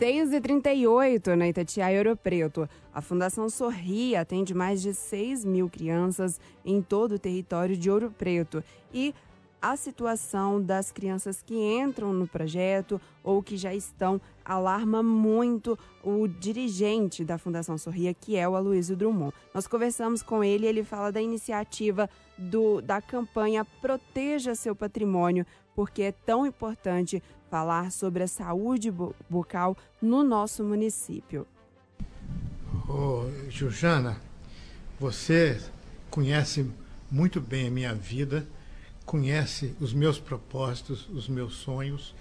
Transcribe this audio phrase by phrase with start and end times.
[0.00, 2.66] 6h38 na Itatiaia Ouro Preto.
[2.90, 8.10] A Fundação Sorri atende mais de 6 mil crianças em todo o território de Ouro
[8.10, 8.64] Preto.
[8.94, 9.14] E
[9.60, 16.26] a situação das crianças que entram no projeto ou que já estão alarma muito o
[16.26, 19.34] dirigente da Fundação Sorria, que é o Aloysio Drummond.
[19.52, 22.08] Nós conversamos com ele e ele fala da iniciativa
[22.38, 25.44] do, da campanha Proteja Seu Patrimônio,
[25.80, 28.92] porque é tão importante falar sobre a saúde
[29.30, 31.46] bucal no nosso município.
[32.86, 34.20] Ô, Jujana,
[34.98, 35.58] você
[36.10, 36.70] conhece
[37.10, 38.46] muito bem a minha vida
[39.06, 42.14] conhece os meus propósitos, os meus sonhos,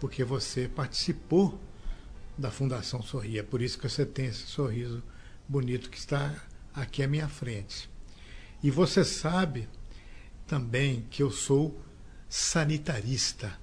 [0.00, 1.56] porque você participou
[2.36, 3.40] da Fundação Sorria.
[3.40, 5.02] É por isso que você tem esse sorriso
[5.48, 6.34] bonito que está
[6.74, 7.88] aqui à minha frente.
[8.60, 9.68] E você sabe
[10.48, 11.80] também que eu sou
[12.36, 13.56] sanitarista.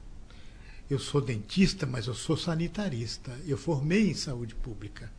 [0.89, 3.37] Eu sou dentista, mas eu sou sanitarista.
[3.45, 5.11] Eu formei em saúde pública.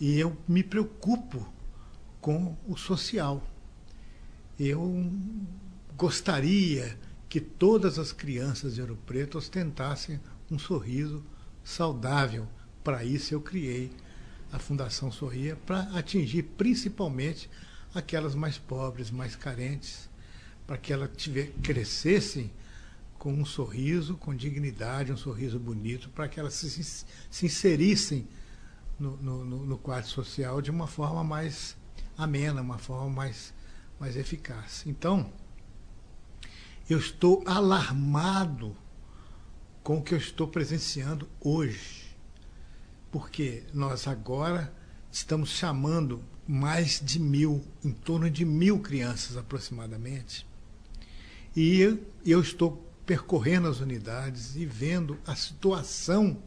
[0.00, 1.52] E eu me preocupo
[2.20, 3.42] com o social.
[4.56, 5.10] Eu
[5.96, 6.96] gostaria
[7.28, 11.24] que todas as crianças de Ouro Preto ostentassem um sorriso
[11.64, 12.46] saudável.
[12.84, 13.90] Para isso eu criei
[14.52, 17.50] a Fundação Sorria para atingir principalmente
[17.92, 20.08] aquelas mais pobres, mais carentes,
[20.66, 22.50] para que elas tiver, crescessem
[23.18, 26.82] com um sorriso, com dignidade, um sorriso bonito, para que elas se,
[27.30, 28.26] se inserissem
[28.98, 31.76] no, no, no, quadro social de uma forma mais
[32.16, 33.54] amena, uma forma mais,
[33.98, 34.84] mais eficaz.
[34.86, 35.32] Então,
[36.88, 38.76] eu estou alarmado
[39.82, 42.16] com o que eu estou presenciando hoje.
[43.10, 44.72] Porque nós agora
[45.10, 50.46] estamos chamando mais de mil, em torno de mil crianças aproximadamente.
[51.54, 56.42] E eu estou percorrendo as unidades e vendo a situação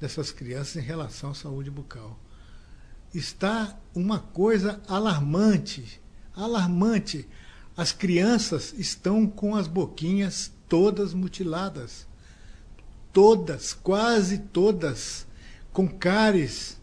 [0.00, 2.18] dessas crianças em relação à saúde bucal.
[3.12, 6.00] Está uma coisa alarmante,
[6.34, 7.28] alarmante.
[7.76, 12.06] As crianças estão com as boquinhas todas mutiladas.
[13.12, 15.26] Todas, quase todas,
[15.72, 16.78] com cáries.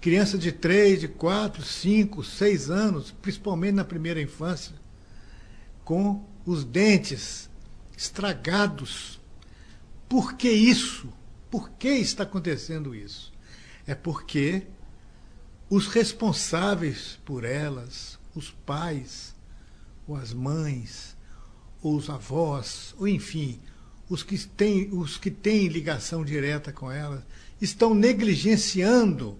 [0.00, 4.74] Criança de 3, de 4, 5, 6 anos, principalmente na primeira infância,
[5.84, 7.48] com os dentes
[7.96, 9.20] estragados.
[10.08, 11.12] Por que isso?
[11.50, 13.32] Por que está acontecendo isso?
[13.86, 14.66] É porque
[15.68, 19.34] os responsáveis por elas, os pais,
[20.06, 21.16] ou as mães,
[21.82, 23.60] ou os avós, ou enfim,
[24.08, 27.22] os que têm, os que têm ligação direta com elas,
[27.60, 29.38] estão negligenciando,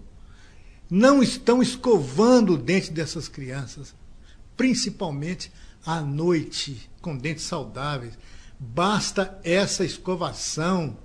[0.89, 3.95] não estão escovando o dente dessas crianças,
[4.61, 5.51] principalmente
[5.87, 8.19] à noite, com dentes saudáveis.
[8.59, 10.99] Basta essa escovação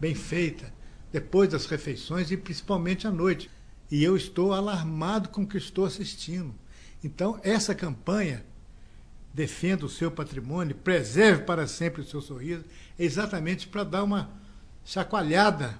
[0.00, 0.72] bem feita,
[1.12, 3.50] depois das refeições e principalmente à noite.
[3.90, 6.54] E eu estou alarmado com o que estou assistindo.
[7.04, 8.46] Então, essa campanha
[9.34, 12.64] defenda o seu patrimônio, preserve para sempre o seu sorriso,
[12.98, 14.30] é exatamente para dar uma
[14.86, 15.78] chacoalhada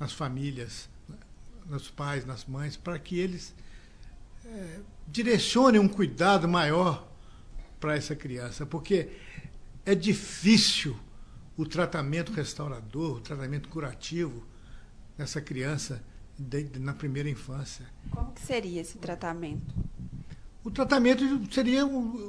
[0.00, 0.88] nas famílias,
[1.64, 3.54] nos pais, nas mães, para que eles
[4.44, 7.06] é, direcionem um cuidado maior
[7.78, 9.10] para essa criança, porque
[9.84, 10.96] é difícil
[11.56, 14.42] o tratamento restaurador, o tratamento curativo
[15.16, 16.02] nessa criança
[16.38, 17.86] de, de, na primeira infância.
[18.10, 19.74] Como que seria esse tratamento?
[20.64, 21.22] O tratamento
[21.52, 21.82] seria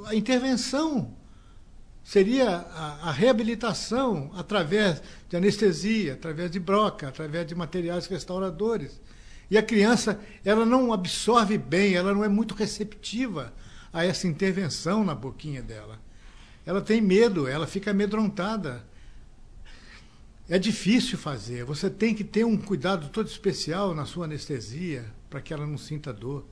[0.06, 1.12] a intervenção,
[2.04, 9.00] seria a, a reabilitação através de anestesia, através de broca, através de materiais restauradores.
[9.50, 13.52] E a criança, ela não absorve bem, ela não é muito receptiva
[13.92, 16.00] a essa intervenção na boquinha dela.
[16.64, 18.84] Ela tem medo, ela fica amedrontada.
[20.48, 21.64] É difícil fazer.
[21.64, 25.78] Você tem que ter um cuidado todo especial na sua anestesia para que ela não
[25.78, 26.44] sinta dor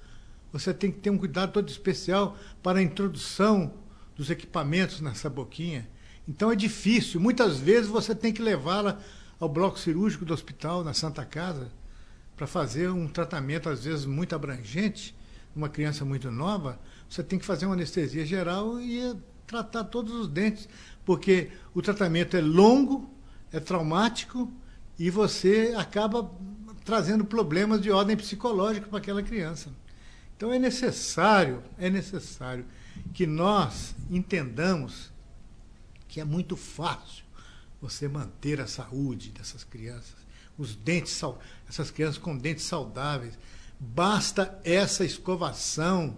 [0.54, 3.74] você tem que ter um cuidado todo especial para a introdução
[4.14, 5.90] dos equipamentos nessa boquinha.
[6.28, 7.20] Então é difícil.
[7.20, 9.00] Muitas vezes você tem que levá-la
[9.40, 11.72] ao bloco cirúrgico do hospital, na Santa Casa,
[12.36, 15.14] para fazer um tratamento, às vezes, muito abrangente,
[15.54, 16.80] uma criança muito nova.
[17.08, 19.16] Você tem que fazer uma anestesia geral e
[19.46, 20.68] tratar todos os dentes,
[21.04, 23.10] porque o tratamento é longo,
[23.52, 24.52] é traumático
[24.98, 26.30] e você acaba
[26.84, 29.70] trazendo problemas de ordem psicológica para aquela criança.
[30.36, 32.66] Então é necessário, é necessário
[33.12, 35.12] que nós entendamos
[36.08, 37.24] que é muito fácil
[37.80, 40.16] você manter a saúde dessas crianças,
[40.58, 41.20] os dentes,
[41.68, 43.38] essas crianças com dentes saudáveis.
[43.78, 46.16] Basta essa escovação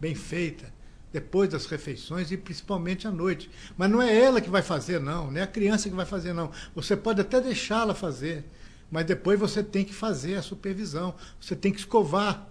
[0.00, 0.74] bem feita
[1.12, 3.50] depois das refeições e principalmente à noite.
[3.76, 6.32] Mas não é ela que vai fazer, não, não é a criança que vai fazer,
[6.34, 6.50] não.
[6.74, 8.44] Você pode até deixá-la fazer,
[8.90, 12.48] Mas depois você tem que fazer a supervisão, você tem que escovar,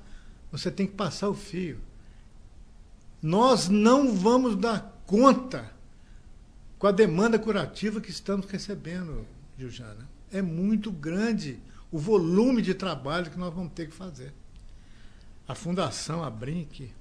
[0.52, 1.80] você tem que passar o fio.
[3.22, 5.72] Nós não vamos dar conta
[6.78, 9.26] com a demanda curativa que estamos recebendo,
[9.58, 10.15] Juliana.
[10.32, 11.60] É muito grande
[11.92, 14.34] o volume de trabalho que nós vamos ter que fazer.
[15.48, 16.92] A Fundação Abrinq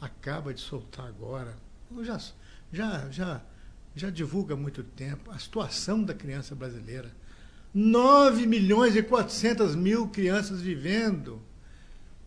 [0.00, 1.56] acaba de soltar agora,
[2.02, 2.20] já,
[2.72, 3.42] já, já,
[3.94, 7.12] já divulga há muito tempo, a situação da criança brasileira.
[7.74, 11.40] 9 milhões e 400 mil crianças vivendo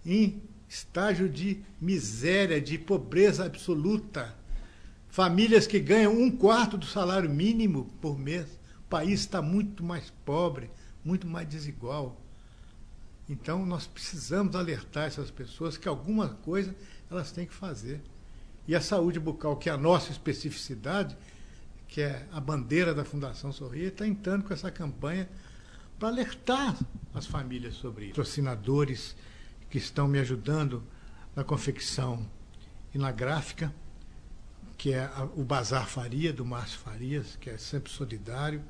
[0.06, 4.36] em estágio de miséria, de pobreza absoluta.
[5.08, 8.48] Famílias que ganham um quarto do salário mínimo por mês.
[8.96, 10.72] País está muito mais pobre,
[11.04, 12.18] muito mais desigual.
[13.28, 16.74] Então, nós precisamos alertar essas pessoas que alguma coisa
[17.12, 18.02] elas têm que fazer.
[18.66, 21.18] E a saúde bucal, que é a nossa especificidade,
[21.90, 25.28] que é a bandeira da Fundação Sorria, está entrando com essa campanha
[26.00, 26.80] para alertar
[27.14, 28.16] as famílias sobre isso.
[28.16, 29.14] Patrocinadores
[29.70, 30.82] que estão me ajudando
[31.36, 32.26] na confecção
[32.94, 33.76] e na gráfica,
[34.78, 38.64] que é o Bazar Faria, do Márcio Farias, que é sempre solidário.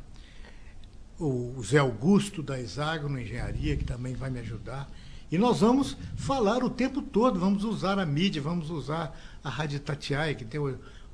[1.19, 4.89] O Zé Augusto, da Hexágono Engenharia, que também vai me ajudar.
[5.31, 9.79] E nós vamos falar o tempo todo, vamos usar a mídia, vamos usar a Rádio
[9.79, 10.59] Tatiaia, que tem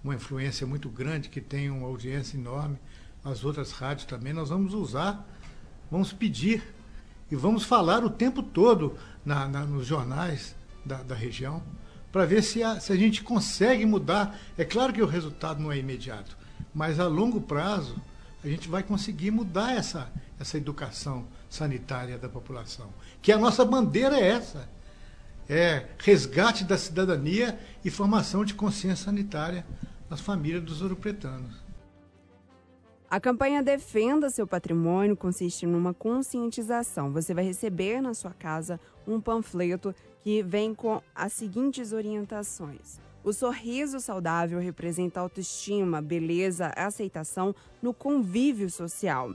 [0.04, 2.78] uma influência muito grande, que tem uma audiência enorme,
[3.24, 5.26] as outras rádios também, nós vamos usar,
[5.90, 6.64] vamos pedir
[7.30, 11.64] e vamos falar o tempo todo na, na, nos jornais da, da região
[12.12, 14.38] para ver se a, se a gente consegue mudar.
[14.58, 16.38] É claro que o resultado não é imediato,
[16.74, 17.96] mas a longo prazo
[18.44, 22.90] a gente vai conseguir mudar essa, essa educação sanitária da população.
[23.22, 24.68] Que a nossa bandeira é essa.
[25.48, 29.66] É resgate da cidadania e formação de consciência sanitária
[30.10, 31.62] nas famílias dos ouropretanos.
[33.10, 37.12] A campanha Defenda Seu Patrimônio consiste numa conscientização.
[37.12, 39.94] Você vai receber na sua casa um panfleto
[40.24, 43.02] que vem com as seguintes orientações.
[43.24, 49.34] O sorriso saudável representa autoestima, beleza, aceitação no convívio social.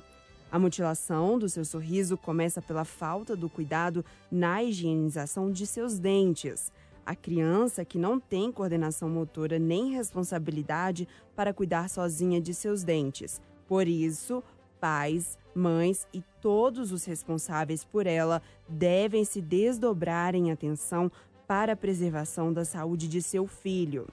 [0.51, 6.73] A mutilação do seu sorriso começa pela falta do cuidado na higienização de seus dentes.
[7.05, 11.07] A criança que não tem coordenação motora nem responsabilidade
[11.37, 14.43] para cuidar sozinha de seus dentes por isso,
[14.81, 21.11] pais, mães e todos os responsáveis por ela devem se desdobrar em atenção
[21.47, 24.09] para a preservação da saúde de seu filho.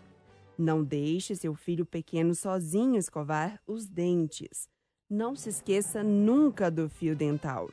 [0.58, 4.70] Não deixe seu filho pequeno sozinho escovar os dentes.
[5.10, 7.70] Não se esqueça nunca do fio dental.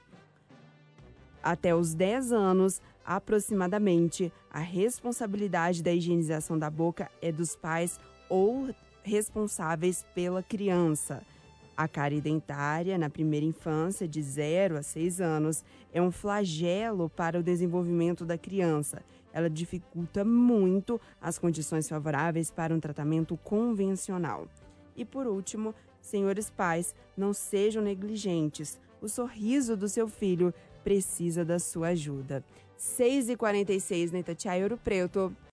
[1.42, 7.98] Até os 10 anos, aproximadamente, a responsabilidade da higienização da boca é dos pais
[8.28, 11.22] ou responsáveis pela criança.
[11.76, 17.38] A cárie dentária, na primeira infância, de 0 a 6 anos, é um flagelo para
[17.38, 19.02] o desenvolvimento da criança.
[19.32, 24.48] Ela dificulta muito as condições favoráveis para um tratamento convencional.
[24.96, 28.78] E por último, senhores pais, não sejam negligentes.
[29.00, 32.44] O sorriso do seu filho precisa da sua ajuda.
[32.78, 35.34] 6h46 na Itatiaia Ouro Preto.